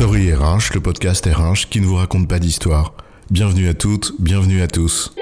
Story 0.00 0.32
RH, 0.32 0.72
le 0.72 0.80
podcast 0.80 1.26
RH 1.26 1.68
qui 1.68 1.78
ne 1.78 1.84
vous 1.84 1.96
raconte 1.96 2.26
pas 2.26 2.38
d'histoire. 2.38 2.94
Bienvenue 3.30 3.68
à 3.68 3.74
toutes, 3.74 4.14
bienvenue 4.18 4.62
à 4.62 4.66
tous. 4.66 5.12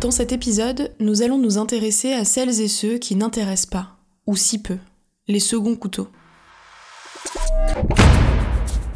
Dans 0.00 0.10
cet 0.10 0.32
épisode, 0.32 0.94
nous 0.98 1.20
allons 1.20 1.36
nous 1.36 1.58
intéresser 1.58 2.14
à 2.14 2.24
celles 2.24 2.58
et 2.62 2.68
ceux 2.68 2.96
qui 2.96 3.16
n'intéressent 3.16 3.68
pas, 3.68 3.98
ou 4.26 4.34
si 4.34 4.62
peu, 4.62 4.78
les 5.28 5.40
seconds 5.40 5.76
couteaux. 5.76 6.08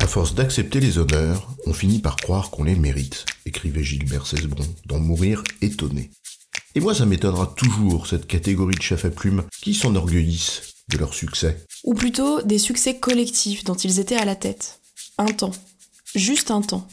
À 0.00 0.06
force 0.06 0.34
d'accepter 0.34 0.80
les 0.80 0.96
honneurs, 0.96 1.46
on 1.66 1.74
finit 1.74 1.98
par 1.98 2.16
croire 2.16 2.50
qu'on 2.50 2.64
les 2.64 2.74
mérite, 2.74 3.26
écrivait 3.44 3.84
Gilbert 3.84 4.26
Cesbron 4.26 4.64
dans 4.86 4.98
Mourir 4.98 5.44
étonné. 5.60 6.10
Et 6.74 6.80
moi, 6.80 6.94
ça 6.94 7.04
m'étonnera 7.04 7.52
toujours, 7.54 8.06
cette 8.06 8.26
catégorie 8.26 8.76
de 8.76 8.82
chefs 8.82 9.04
à 9.04 9.10
plumes 9.10 9.42
qui 9.60 9.74
s'enorgueillissent 9.74 10.73
de 10.88 10.98
leur 10.98 11.14
succès. 11.14 11.64
Ou 11.84 11.94
plutôt 11.94 12.42
des 12.42 12.58
succès 12.58 12.98
collectifs 12.98 13.64
dont 13.64 13.74
ils 13.74 13.98
étaient 14.00 14.16
à 14.16 14.24
la 14.24 14.36
tête. 14.36 14.80
Un 15.18 15.26
temps. 15.26 15.52
Juste 16.14 16.50
un 16.50 16.62
temps. 16.62 16.86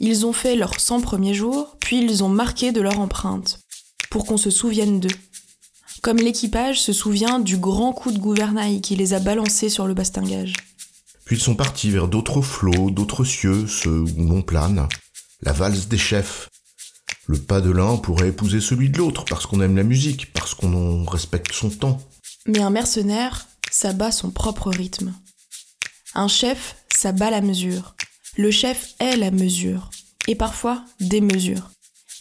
Ils 0.00 0.26
ont 0.26 0.32
fait 0.32 0.56
leurs 0.56 0.80
100 0.80 1.00
premiers 1.00 1.34
jours, 1.34 1.76
puis 1.78 2.02
ils 2.02 2.24
ont 2.24 2.28
marqué 2.28 2.72
de 2.72 2.80
leur 2.80 2.98
empreinte, 2.98 3.60
pour 4.10 4.26
qu'on 4.26 4.36
se 4.36 4.50
souvienne 4.50 5.00
d'eux. 5.00 5.16
Comme 6.02 6.16
l'équipage 6.16 6.80
se 6.80 6.92
souvient 6.92 7.38
du 7.38 7.58
grand 7.58 7.92
coup 7.92 8.10
de 8.10 8.18
gouvernail 8.18 8.80
qui 8.80 8.96
les 8.96 9.14
a 9.14 9.20
balancés 9.20 9.68
sur 9.68 9.86
le 9.86 9.94
bastingage. 9.94 10.54
Puis 11.24 11.36
ils 11.36 11.42
sont 11.42 11.54
partis 11.54 11.90
vers 11.90 12.08
d'autres 12.08 12.42
flots, 12.42 12.90
d'autres 12.90 13.24
cieux, 13.24 13.68
ceux 13.68 14.00
où 14.00 14.26
l'on 14.26 14.42
plane. 14.42 14.88
La 15.42 15.52
valse 15.52 15.86
des 15.86 15.98
chefs. 15.98 16.48
Le 17.26 17.38
pas 17.38 17.60
de 17.60 17.70
l'un 17.70 17.96
pourrait 17.96 18.30
épouser 18.30 18.60
celui 18.60 18.90
de 18.90 18.98
l'autre 18.98 19.24
parce 19.28 19.46
qu'on 19.46 19.60
aime 19.60 19.76
la 19.76 19.84
musique, 19.84 20.32
parce 20.32 20.54
qu'on 20.54 21.04
respecte 21.04 21.52
son 21.52 21.70
temps. 21.70 22.00
Mais 22.46 22.60
un 22.60 22.70
mercenaire, 22.70 23.46
ça 23.70 23.92
bat 23.92 24.10
son 24.10 24.30
propre 24.30 24.70
rythme. 24.70 25.14
Un 26.14 26.28
chef, 26.28 26.76
ça 26.94 27.12
bat 27.12 27.30
la 27.30 27.40
mesure. 27.40 27.94
Le 28.36 28.50
chef 28.50 28.94
est 28.98 29.16
la 29.16 29.30
mesure, 29.30 29.90
et 30.26 30.34
parfois 30.34 30.84
des 31.00 31.20
mesures. 31.20 31.70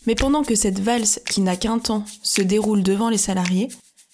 Mais 0.05 0.15
pendant 0.15 0.43
que 0.43 0.55
cette 0.55 0.79
valse, 0.79 1.21
qui 1.29 1.41
n'a 1.41 1.55
qu'un 1.55 1.79
temps, 1.79 2.05
se 2.23 2.41
déroule 2.41 2.83
devant 2.83 3.09
les 3.09 3.17
salariés, 3.17 3.69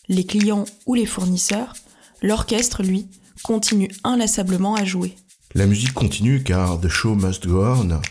les 0.08 0.26
clients 0.26 0.66
ou 0.86 0.96
les 0.96 1.06
fournisseurs, 1.06 1.74
l'orchestre, 2.22 2.84
lui, 2.84 3.08
continue 3.44 3.90
inlassablement 4.04 4.76
à 4.76 4.86
jouer. 4.86 5.16
La 5.56 5.66
musique 5.66 5.94
continue 5.94 6.44
car 6.44 6.80
the 6.80 6.88
show 6.88 7.16
must 7.16 7.48
go 7.48 7.66
on. 7.66 8.02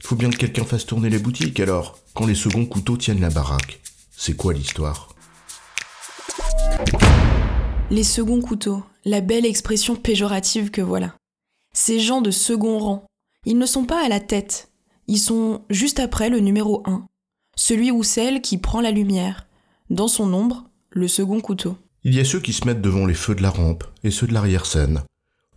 Faut 0.00 0.16
bien 0.16 0.30
que 0.30 0.36
quelqu'un 0.36 0.64
fasse 0.64 0.86
tourner 0.86 1.10
les 1.10 1.18
boutiques 1.18 1.58
alors, 1.58 1.98
quand 2.14 2.26
les 2.26 2.34
seconds 2.34 2.66
couteaux 2.66 2.96
tiennent 2.96 3.20
la 3.20 3.30
baraque. 3.30 3.80
C'est 4.16 4.36
quoi 4.36 4.52
l'histoire? 4.52 5.15
Les 7.88 8.02
seconds 8.02 8.40
couteaux, 8.40 8.82
la 9.04 9.20
belle 9.20 9.46
expression 9.46 9.94
péjorative 9.94 10.72
que 10.72 10.80
voilà. 10.80 11.14
Ces 11.72 12.00
gens 12.00 12.20
de 12.20 12.32
second 12.32 12.80
rang, 12.80 13.06
ils 13.44 13.58
ne 13.58 13.66
sont 13.66 13.84
pas 13.84 14.04
à 14.04 14.08
la 14.08 14.18
tête, 14.18 14.72
ils 15.06 15.20
sont 15.20 15.62
juste 15.70 16.00
après 16.00 16.28
le 16.28 16.40
numéro 16.40 16.82
1, 16.84 17.06
celui 17.54 17.92
ou 17.92 18.02
celle 18.02 18.40
qui 18.40 18.58
prend 18.58 18.80
la 18.80 18.90
lumière, 18.90 19.46
dans 19.88 20.08
son 20.08 20.34
ombre, 20.34 20.64
le 20.90 21.06
second 21.06 21.40
couteau. 21.40 21.76
Il 22.02 22.12
y 22.12 22.18
a 22.18 22.24
ceux 22.24 22.40
qui 22.40 22.52
se 22.52 22.66
mettent 22.66 22.82
devant 22.82 23.06
les 23.06 23.14
feux 23.14 23.36
de 23.36 23.42
la 23.42 23.50
rampe 23.50 23.84
et 24.02 24.10
ceux 24.10 24.26
de 24.26 24.34
l'arrière-scène. 24.34 25.04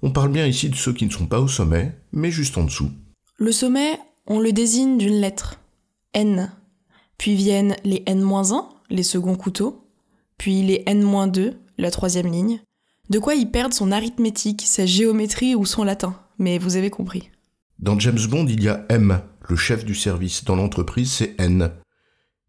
On 0.03 0.11
parle 0.11 0.31
bien 0.31 0.45
ici 0.45 0.69
de 0.69 0.75
ceux 0.75 0.93
qui 0.93 1.07
ne 1.07 1.11
sont 1.11 1.25
pas 1.25 1.39
au 1.39 1.47
sommet, 1.47 1.97
mais 2.11 2.29
juste 2.29 2.59
en 2.59 2.63
dessous. 2.63 2.91
Le 3.37 3.51
sommet, 3.51 3.99
on 4.27 4.39
le 4.39 4.51
désigne 4.51 4.99
d'une 4.99 5.19
lettre, 5.19 5.59
N. 6.13 6.51
Puis 7.17 7.33
viennent 7.33 7.75
les 7.83 8.03
N-1, 8.05 8.67
les 8.91 9.03
seconds 9.03 9.35
couteaux, 9.35 9.89
puis 10.37 10.61
les 10.61 10.83
N-2, 10.85 11.55
la 11.79 11.91
troisième 11.91 12.31
ligne. 12.31 12.61
De 13.09 13.17
quoi 13.17 13.33
y 13.33 13.45
perdre 13.45 13.73
son 13.73 13.91
arithmétique, 13.91 14.63
sa 14.65 14.85
géométrie 14.85 15.55
ou 15.55 15.65
son 15.65 15.83
latin, 15.83 16.19
mais 16.37 16.59
vous 16.59 16.75
avez 16.75 16.91
compris. 16.91 17.31
Dans 17.79 17.97
James 17.97 18.19
Bond, 18.29 18.45
il 18.47 18.61
y 18.61 18.69
a 18.69 18.85
M, 18.89 19.21
le 19.47 19.55
chef 19.55 19.85
du 19.85 19.95
service. 19.95 20.43
Dans 20.43 20.55
l'entreprise, 20.55 21.11
c'est 21.11 21.35
N. 21.39 21.71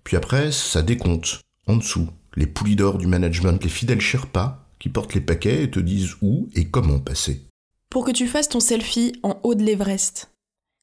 Puis 0.04 0.16
après, 0.16 0.52
ça 0.52 0.82
décompte, 0.82 1.40
en 1.66 1.76
dessous. 1.76 2.08
Les 2.36 2.46
poulies 2.46 2.76
d'or 2.76 2.98
du 2.98 3.06
management, 3.06 3.62
les 3.62 3.70
fidèles 3.70 4.00
Sherpas, 4.00 4.68
qui 4.78 4.88
portent 4.88 5.14
les 5.14 5.20
paquets 5.20 5.62
et 5.62 5.70
te 5.70 5.80
disent 5.80 6.16
où 6.20 6.48
et 6.54 6.68
comment 6.68 6.98
passer. 6.98 7.46
Pour 7.88 8.04
que 8.04 8.12
tu 8.12 8.26
fasses 8.26 8.48
ton 8.48 8.60
selfie 8.60 9.12
en 9.22 9.40
haut 9.42 9.54
de 9.54 9.62
l'Everest. 9.62 10.30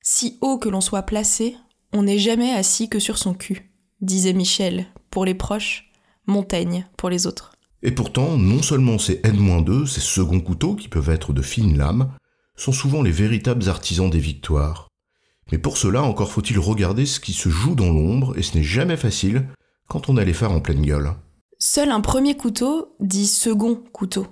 Si 0.01 0.37
haut 0.41 0.57
que 0.57 0.69
l'on 0.69 0.81
soit 0.81 1.03
placé, 1.03 1.55
on 1.93 2.03
n'est 2.03 2.19
jamais 2.19 2.51
assis 2.51 2.89
que 2.89 2.99
sur 2.99 3.17
son 3.17 3.33
cul, 3.33 3.71
disait 4.01 4.33
Michel, 4.33 4.87
pour 5.09 5.25
les 5.25 5.35
proches, 5.35 5.91
Montaigne 6.27 6.85
pour 6.97 7.09
les 7.09 7.25
autres. 7.25 7.56
Et 7.83 7.91
pourtant, 7.91 8.37
non 8.37 8.61
seulement 8.61 8.97
ces 8.97 9.21
N-2, 9.23 9.85
ces 9.85 10.01
seconds 10.01 10.39
couteaux 10.39 10.75
qui 10.75 10.87
peuvent 10.87 11.09
être 11.09 11.33
de 11.33 11.41
fines 11.41 11.77
lames, 11.77 12.11
sont 12.55 12.71
souvent 12.71 13.03
les 13.03 13.11
véritables 13.11 13.69
artisans 13.69 14.09
des 14.09 14.19
victoires. 14.19 14.87
Mais 15.51 15.57
pour 15.57 15.77
cela, 15.77 16.03
encore 16.03 16.31
faut-il 16.31 16.59
regarder 16.59 17.05
ce 17.05 17.19
qui 17.19 17.33
se 17.33 17.49
joue 17.49 17.75
dans 17.75 17.91
l'ombre, 17.91 18.37
et 18.37 18.41
ce 18.41 18.57
n'est 18.57 18.63
jamais 18.63 18.97
facile 18.97 19.47
quand 19.87 20.09
on 20.09 20.17
a 20.17 20.23
les 20.23 20.33
phares 20.33 20.51
en 20.51 20.59
pleine 20.59 20.81
gueule. 20.81 21.13
Seul 21.59 21.91
un 21.91 22.01
premier 22.01 22.35
couteau 22.35 22.95
dit 22.99 23.27
second 23.27 23.75
couteau. 23.75 24.27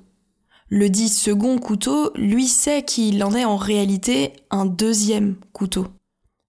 Le 0.67 0.89
dit 0.89 1.09
second 1.09 1.57
couteau, 1.59 2.11
lui 2.16 2.47
sait 2.47 2.84
qu'il 2.84 3.23
en 3.23 3.34
est 3.34 3.45
en 3.45 3.55
réalité 3.55 4.34
un 4.50 4.66
deuxième 4.66 5.35
couteau. 5.53 5.88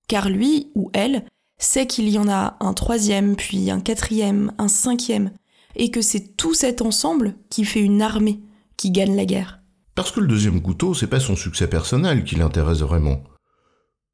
Car 0.08 0.28
lui 0.28 0.72
ou 0.74 0.90
elle 0.94 1.26
sait 1.58 1.86
qu'il 1.86 2.08
y 2.08 2.18
en 2.18 2.28
a 2.28 2.56
un 2.60 2.72
troisième, 2.72 3.36
puis 3.36 3.70
un 3.70 3.80
quatrième, 3.80 4.52
un 4.58 4.68
cinquième, 4.68 5.30
et 5.76 5.90
que 5.90 6.02
c'est 6.02 6.36
tout 6.36 6.54
cet 6.54 6.82
ensemble 6.82 7.36
qui 7.50 7.64
fait 7.64 7.80
une 7.80 8.02
armée 8.02 8.40
qui 8.76 8.90
gagne 8.90 9.16
la 9.16 9.24
guerre. 9.24 9.60
Parce 9.94 10.10
que 10.10 10.20
le 10.20 10.26
deuxième 10.26 10.60
couteau, 10.60 10.92
c'est 10.92 11.06
pas 11.06 11.20
son 11.20 11.36
succès 11.36 11.68
personnel 11.68 12.24
qui 12.24 12.34
l'intéresse 12.34 12.80
vraiment. 12.80 13.22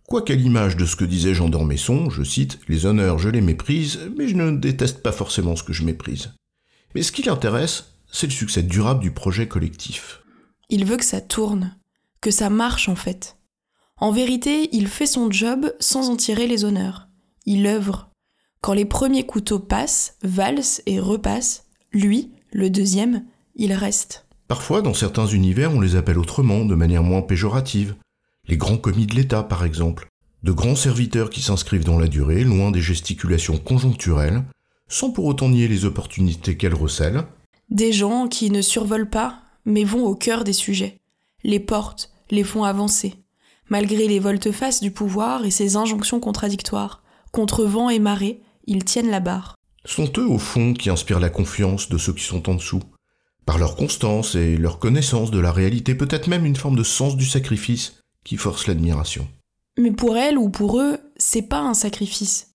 Quoiqu'à 0.06 0.34
l'image 0.34 0.76
de 0.76 0.84
ce 0.84 0.96
que 0.96 1.04
disait 1.04 1.34
Jean 1.34 1.48
d'Ormesson, 1.48 2.10
je 2.10 2.22
cite, 2.22 2.60
Les 2.68 2.86
honneurs, 2.86 3.18
je 3.18 3.28
les 3.28 3.40
méprise, 3.40 3.98
mais 4.16 4.28
je 4.28 4.36
ne 4.36 4.56
déteste 4.56 5.02
pas 5.02 5.12
forcément 5.12 5.56
ce 5.56 5.62
que 5.62 5.72
je 5.72 5.84
méprise. 5.84 6.34
Mais 6.94 7.02
ce 7.02 7.12
qui 7.12 7.22
l'intéresse, 7.22 7.94
c'est 8.12 8.26
le 8.26 8.32
succès 8.32 8.62
durable 8.62 9.00
du 9.00 9.10
projet 9.10 9.48
collectif. 9.48 10.20
Il 10.68 10.84
veut 10.84 10.96
que 10.96 11.04
ça 11.04 11.20
tourne, 11.20 11.76
que 12.20 12.30
ça 12.30 12.50
marche 12.50 12.88
en 12.88 12.96
fait. 12.96 13.36
En 13.96 14.12
vérité, 14.12 14.68
il 14.72 14.88
fait 14.88 15.06
son 15.06 15.30
job 15.30 15.72
sans 15.80 16.10
en 16.10 16.16
tirer 16.16 16.46
les 16.46 16.64
honneurs. 16.64 17.08
Il 17.46 17.66
œuvre. 17.66 18.11
Quand 18.62 18.74
les 18.74 18.84
premiers 18.84 19.26
couteaux 19.26 19.58
passent, 19.58 20.16
valsent 20.22 20.82
et 20.86 21.00
repassent, 21.00 21.64
lui, 21.92 22.30
le 22.52 22.70
deuxième, 22.70 23.24
il 23.56 23.72
reste. 23.72 24.24
Parfois, 24.46 24.82
dans 24.82 24.94
certains 24.94 25.26
univers, 25.26 25.72
on 25.72 25.80
les 25.80 25.96
appelle 25.96 26.16
autrement, 26.16 26.64
de 26.64 26.76
manière 26.76 27.02
moins 27.02 27.22
péjorative. 27.22 27.96
Les 28.46 28.56
grands 28.56 28.76
commis 28.76 29.06
de 29.06 29.16
l'État, 29.16 29.42
par 29.42 29.64
exemple. 29.64 30.06
De 30.44 30.52
grands 30.52 30.76
serviteurs 30.76 31.30
qui 31.30 31.42
s'inscrivent 31.42 31.82
dans 31.82 31.98
la 31.98 32.06
durée, 32.06 32.44
loin 32.44 32.70
des 32.70 32.80
gesticulations 32.80 33.58
conjoncturelles, 33.58 34.44
sans 34.86 35.10
pour 35.10 35.24
autant 35.24 35.48
nier 35.48 35.66
les 35.66 35.84
opportunités 35.84 36.56
qu'elles 36.56 36.72
recèlent. 36.72 37.24
Des 37.68 37.92
gens 37.92 38.28
qui 38.28 38.52
ne 38.52 38.62
survolent 38.62 39.10
pas, 39.10 39.40
mais 39.64 39.82
vont 39.82 40.04
au 40.04 40.14
cœur 40.14 40.44
des 40.44 40.52
sujets, 40.52 41.00
les 41.42 41.58
portent, 41.58 42.12
les 42.30 42.44
font 42.44 42.62
avancer, 42.62 43.14
malgré 43.70 44.06
les 44.06 44.20
volte-face 44.20 44.80
du 44.80 44.92
pouvoir 44.92 45.44
et 45.44 45.50
ses 45.50 45.74
injonctions 45.74 46.20
contradictoires. 46.20 47.02
Contre 47.32 47.64
vent 47.64 47.90
et 47.90 47.98
marée, 47.98 48.40
ils 48.66 48.84
tiennent 48.84 49.10
la 49.10 49.20
barre. 49.20 49.56
Sont 49.84 50.10
eux, 50.18 50.26
au 50.26 50.38
fond, 50.38 50.74
qui 50.74 50.90
inspirent 50.90 51.20
la 51.20 51.30
confiance 51.30 51.88
de 51.88 51.98
ceux 51.98 52.12
qui 52.12 52.24
sont 52.24 52.48
en 52.48 52.54
dessous. 52.54 52.82
Par 53.46 53.58
leur 53.58 53.74
constance 53.74 54.36
et 54.36 54.56
leur 54.56 54.78
connaissance 54.78 55.30
de 55.30 55.40
la 55.40 55.50
réalité, 55.50 55.94
peut-être 55.94 56.28
même 56.28 56.46
une 56.46 56.56
forme 56.56 56.76
de 56.76 56.84
sens 56.84 57.16
du 57.16 57.26
sacrifice 57.26 58.00
qui 58.24 58.36
force 58.36 58.68
l'admiration. 58.68 59.28
Mais 59.78 59.90
pour 59.90 60.16
elles 60.16 60.38
ou 60.38 60.48
pour 60.48 60.80
eux, 60.80 60.98
c'est 61.16 61.42
pas 61.42 61.60
un 61.60 61.74
sacrifice. 61.74 62.52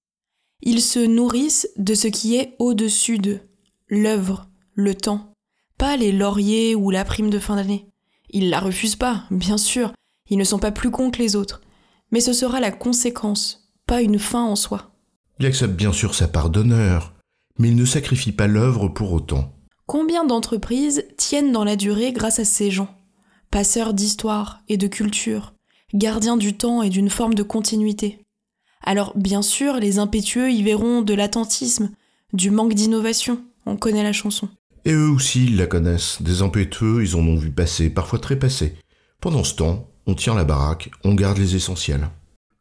Ils 0.61 0.81
se 0.81 0.99
nourrissent 0.99 1.69
de 1.77 1.93
ce 1.93 2.07
qui 2.07 2.35
est 2.35 2.55
au-dessus 2.59 3.17
d'eux, 3.17 3.41
l'œuvre, 3.87 4.47
le 4.73 4.95
temps, 4.95 5.33
pas 5.77 5.97
les 5.97 6.11
lauriers 6.11 6.75
ou 6.75 6.89
la 6.89 7.05
prime 7.05 7.29
de 7.29 7.39
fin 7.39 7.55
d'année. 7.55 7.89
Ils 8.29 8.49
la 8.49 8.59
refusent 8.59 8.95
pas, 8.95 9.25
bien 9.29 9.57
sûr, 9.57 9.93
ils 10.29 10.37
ne 10.37 10.43
sont 10.43 10.59
pas 10.59 10.71
plus 10.71 10.91
cons 10.91 11.11
que 11.11 11.21
les 11.21 11.35
autres, 11.35 11.61
mais 12.11 12.19
ce 12.19 12.33
sera 12.33 12.59
la 12.59 12.71
conséquence, 12.71 13.69
pas 13.85 14.01
une 14.01 14.19
fin 14.19 14.43
en 14.43 14.55
soi. 14.55 14.96
Il 15.39 15.45
accepte 15.45 15.73
bien 15.73 15.93
sûr 15.93 16.15
sa 16.15 16.27
part 16.27 16.49
d'honneur, 16.49 17.13
mais 17.59 17.69
il 17.69 17.75
ne 17.75 17.85
sacrifie 17.85 18.31
pas 18.31 18.47
l'œuvre 18.47 18.87
pour 18.87 19.11
autant. 19.11 19.53
Combien 19.85 20.25
d'entreprises 20.25 21.05
tiennent 21.17 21.51
dans 21.51 21.63
la 21.63 21.75
durée 21.75 22.11
grâce 22.11 22.39
à 22.39 22.45
ces 22.45 22.71
gens? 22.71 22.95
Passeurs 23.51 23.93
d'histoire 23.93 24.61
et 24.67 24.77
de 24.77 24.87
culture, 24.87 25.53
gardiens 25.93 26.37
du 26.37 26.57
temps 26.57 26.81
et 26.81 26.89
d'une 26.89 27.09
forme 27.09 27.35
de 27.35 27.43
continuité. 27.43 28.19
Alors 28.83 29.13
bien 29.15 29.41
sûr, 29.41 29.75
les 29.75 29.99
impétueux 29.99 30.51
y 30.51 30.63
verront 30.63 31.01
de 31.01 31.13
l'attentisme, 31.13 31.91
du 32.33 32.51
manque 32.51 32.73
d'innovation, 32.73 33.41
on 33.65 33.77
connaît 33.77 34.03
la 34.03 34.13
chanson. 34.13 34.49
Et 34.85 34.91
eux 34.91 35.09
aussi, 35.09 35.45
ils 35.45 35.57
la 35.57 35.67
connaissent. 35.67 36.21
Des 36.21 36.41
impétueux, 36.41 37.03
ils 37.03 37.15
en 37.15 37.19
ont 37.19 37.35
vu 37.35 37.51
passer, 37.51 37.89
parfois 37.89 38.19
très 38.19 38.37
passer. 38.37 38.75
Pendant 39.19 39.43
ce 39.43 39.55
temps, 39.55 39.87
on 40.05 40.13
tient 40.13 40.35
la 40.35 40.45
baraque, 40.45 40.89
on 41.03 41.13
garde 41.13 41.37
les 41.37 41.55
essentiels. 41.55 42.09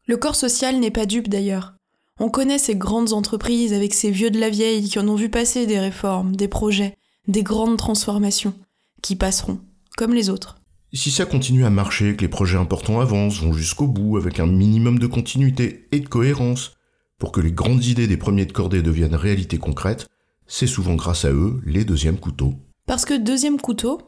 Le 0.07 0.17
corps 0.17 0.35
social 0.35 0.79
n'est 0.81 0.91
pas 0.91 1.07
dupe 1.07 1.29
d'ailleurs. 1.29 1.76
On 2.19 2.31
connaît 2.31 2.59
ces 2.59 2.77
grandes 2.77 3.13
entreprises 3.13 3.75
avec 3.75 3.93
ces 3.93 4.11
vieux 4.11 4.31
de 4.31 4.41
la 4.41 4.49
vieille 4.49 4.89
qui 4.89 4.99
en 4.99 5.07
ont 5.07 5.17
vu 5.17 5.29
passer 5.29 5.67
des 5.67 5.79
réformes, 5.79 6.35
des 6.35 6.49
projets, 6.49 6.97
des 7.29 7.43
grandes 7.43 7.77
transformations, 7.77 8.55
qui 9.03 9.17
passeront, 9.17 9.61
comme 9.99 10.15
les 10.15 10.31
autres. 10.31 10.57
Si 10.95 11.11
ça 11.11 11.27
continue 11.27 11.67
à 11.67 11.71
marcher, 11.71 12.17
que 12.17 12.23
les 12.23 12.29
projets 12.29 12.57
importants 12.57 13.01
avancent, 13.01 13.43
vont 13.43 13.53
jusqu'au 13.53 13.87
bout, 13.87 14.17
avec 14.17 14.41
un 14.41 14.47
minimum 14.47 14.99
de 14.99 15.07
continuité 15.07 15.89
et 15.93 16.01
de 16.01 16.09
cohérence, 16.09 16.73
pour 17.19 17.33
que 17.33 17.41
les 17.41 17.53
grandes 17.53 17.85
idées 17.85 18.07
des 18.07 18.17
premiers 18.17 18.47
de 18.47 18.53
cordée 18.53 18.81
deviennent 18.81 19.15
réalité 19.15 19.59
concrète, 19.59 20.07
c'est 20.47 20.67
souvent 20.67 20.95
grâce 20.95 21.27
à 21.27 21.33
eux 21.33 21.61
les 21.67 21.85
deuxièmes 21.85 22.19
couteaux. 22.19 22.55
Parce 22.87 23.05
que 23.05 23.15
deuxième 23.15 23.61
couteau, 23.61 24.01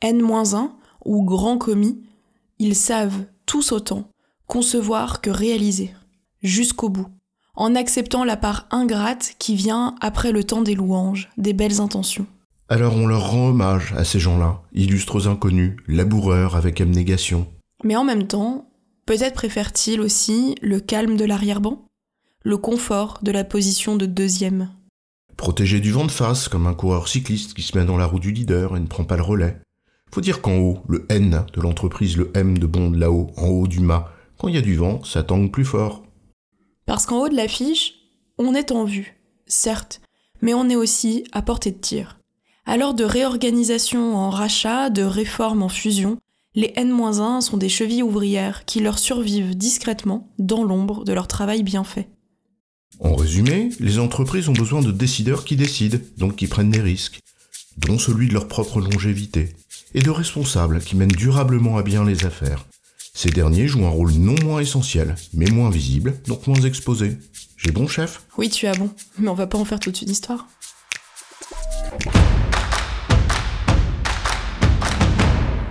N-1 0.00 0.72
ou 1.04 1.22
grand 1.22 1.58
commis, 1.58 2.02
ils 2.58 2.74
savent 2.74 3.26
tous 3.46 3.70
autant 3.70 4.10
concevoir 4.48 5.20
que 5.20 5.30
réaliser, 5.30 5.92
jusqu'au 6.42 6.88
bout, 6.88 7.08
en 7.54 7.74
acceptant 7.74 8.24
la 8.24 8.36
part 8.36 8.66
ingrate 8.70 9.34
qui 9.38 9.54
vient 9.54 9.94
après 10.00 10.32
le 10.32 10.44
temps 10.44 10.62
des 10.62 10.74
louanges, 10.74 11.30
des 11.36 11.52
belles 11.52 11.80
intentions. 11.80 12.26
Alors 12.68 12.96
on 12.96 13.06
leur 13.06 13.30
rend 13.30 13.48
hommage 13.48 13.92
à 13.96 14.04
ces 14.04 14.18
gens-là, 14.18 14.62
illustres 14.72 15.28
inconnus, 15.28 15.76
laboureurs 15.86 16.56
avec 16.56 16.80
abnégation. 16.80 17.46
Mais 17.84 17.96
en 17.96 18.04
même 18.04 18.26
temps, 18.26 18.68
peut-être 19.06 19.34
préfèrent-ils 19.34 20.00
aussi 20.00 20.54
le 20.62 20.80
calme 20.80 21.16
de 21.16 21.24
l'arrière-ban, 21.24 21.84
le 22.42 22.56
confort 22.56 23.18
de 23.22 23.32
la 23.32 23.44
position 23.44 23.96
de 23.96 24.06
deuxième. 24.06 24.70
Protégé 25.36 25.80
du 25.80 25.92
vent 25.92 26.06
de 26.06 26.10
face, 26.10 26.48
comme 26.48 26.66
un 26.66 26.74
coureur 26.74 27.08
cycliste 27.08 27.54
qui 27.54 27.62
se 27.62 27.76
met 27.76 27.84
dans 27.84 27.96
la 27.96 28.06
roue 28.06 28.20
du 28.20 28.32
leader 28.32 28.76
et 28.76 28.80
ne 28.80 28.86
prend 28.86 29.04
pas 29.04 29.16
le 29.16 29.22
relais. 29.22 29.58
Faut 30.12 30.20
dire 30.20 30.40
qu'en 30.40 30.56
haut, 30.56 30.78
le 30.88 31.06
N 31.08 31.44
de 31.52 31.60
l'entreprise, 31.60 32.16
le 32.16 32.30
M 32.34 32.56
de 32.56 32.66
bond 32.66 32.92
là-haut, 32.92 33.30
en 33.36 33.48
haut 33.48 33.66
du 33.66 33.80
mât, 33.80 34.12
quand 34.38 34.48
il 34.48 34.54
y 34.54 34.58
a 34.58 34.62
du 34.62 34.76
vent, 34.76 35.02
ça 35.02 35.22
tangue 35.22 35.50
plus 35.50 35.64
fort. 35.64 36.03
Parce 36.86 37.06
qu'en 37.06 37.22
haut 37.22 37.28
de 37.28 37.36
l'affiche, 37.36 37.94
on 38.38 38.54
est 38.54 38.72
en 38.72 38.84
vue, 38.84 39.16
certes, 39.46 40.00
mais 40.42 40.54
on 40.54 40.68
est 40.68 40.76
aussi 40.76 41.24
à 41.32 41.42
portée 41.42 41.70
de 41.70 41.78
tir. 41.78 42.18
Alors 42.66 42.94
de 42.94 43.04
réorganisation 43.04 44.16
en 44.16 44.30
rachat, 44.30 44.90
de 44.90 45.02
réforme 45.02 45.62
en 45.62 45.68
fusion, 45.68 46.18
les 46.54 46.72
N-1 46.76 47.40
sont 47.40 47.56
des 47.56 47.68
chevilles 47.68 48.02
ouvrières 48.02 48.64
qui 48.64 48.80
leur 48.80 48.98
survivent 48.98 49.56
discrètement 49.56 50.32
dans 50.38 50.62
l'ombre 50.62 51.04
de 51.04 51.12
leur 51.12 51.26
travail 51.26 51.62
bien 51.62 51.84
fait. 51.84 52.08
En 53.00 53.16
résumé, 53.16 53.70
les 53.80 53.98
entreprises 53.98 54.48
ont 54.48 54.52
besoin 54.52 54.80
de 54.80 54.92
décideurs 54.92 55.44
qui 55.44 55.56
décident, 55.56 55.98
donc 56.16 56.36
qui 56.36 56.46
prennent 56.46 56.70
des 56.70 56.80
risques, 56.80 57.18
dont 57.78 57.98
celui 57.98 58.28
de 58.28 58.34
leur 58.34 58.46
propre 58.46 58.80
longévité, 58.80 59.56
et 59.94 60.00
de 60.00 60.10
responsables 60.10 60.80
qui 60.80 60.94
mènent 60.94 61.08
durablement 61.08 61.76
à 61.76 61.82
bien 61.82 62.04
les 62.04 62.24
affaires. 62.24 62.64
Ces 63.16 63.30
derniers 63.30 63.68
jouent 63.68 63.86
un 63.86 63.90
rôle 63.90 64.10
non 64.10 64.34
moins 64.42 64.58
essentiel, 64.58 65.14
mais 65.32 65.46
moins 65.46 65.70
visible, 65.70 66.14
donc 66.26 66.48
moins 66.48 66.60
exposé. 66.60 67.16
J'ai 67.56 67.70
bon 67.70 67.86
chef? 67.86 68.22
Oui, 68.36 68.50
tu 68.50 68.66
as 68.66 68.74
bon, 68.74 68.90
mais 69.18 69.28
on 69.28 69.34
va 69.34 69.46
pas 69.46 69.56
en 69.56 69.64
faire 69.64 69.78
toute 69.78 70.02
une 70.02 70.10
histoire. 70.10 70.48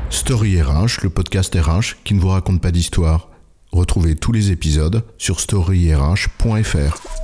Story 0.10 0.62
RH, 0.62 1.04
le 1.04 1.10
podcast 1.10 1.54
RH 1.54 2.01
qui 2.06 2.13
ne 2.13 2.22
vous 2.22 2.30
raconte 2.30 2.62
pas 2.62 2.72
d'histoire. 2.72 3.30
Retrouvez 3.74 4.16
tous 4.16 4.31
les 4.31 4.51
épisodes 4.51 5.04
sur 5.18 5.42
storyrh.fr. 5.42 7.23